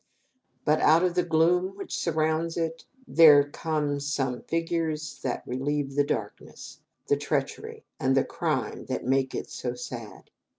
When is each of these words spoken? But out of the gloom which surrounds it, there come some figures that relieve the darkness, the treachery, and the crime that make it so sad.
But 0.65 0.79
out 0.81 1.03
of 1.03 1.13
the 1.13 1.21
gloom 1.21 1.77
which 1.77 1.95
surrounds 1.95 2.57
it, 2.57 2.85
there 3.07 3.47
come 3.47 3.99
some 3.99 4.41
figures 4.41 5.19
that 5.21 5.43
relieve 5.45 5.93
the 5.93 6.03
darkness, 6.03 6.79
the 7.07 7.17
treachery, 7.17 7.85
and 7.99 8.17
the 8.17 8.25
crime 8.25 8.85
that 8.87 9.05
make 9.05 9.35
it 9.35 9.51
so 9.51 9.75
sad. 9.75 10.31